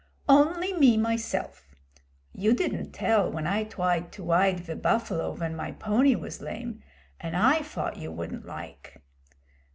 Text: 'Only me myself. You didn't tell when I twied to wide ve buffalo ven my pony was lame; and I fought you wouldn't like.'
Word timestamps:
'Only 0.27 0.73
me 0.73 0.97
myself. 0.97 1.75
You 2.33 2.53
didn't 2.53 2.91
tell 2.91 3.31
when 3.31 3.45
I 3.45 3.65
twied 3.65 4.11
to 4.13 4.23
wide 4.23 4.59
ve 4.61 4.73
buffalo 4.73 5.31
ven 5.33 5.55
my 5.55 5.73
pony 5.73 6.15
was 6.15 6.41
lame; 6.41 6.81
and 7.19 7.37
I 7.37 7.61
fought 7.61 7.97
you 7.97 8.11
wouldn't 8.11 8.47
like.' 8.47 8.99